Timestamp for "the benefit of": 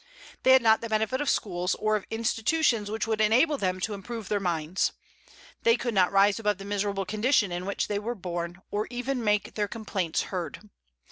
0.81-1.29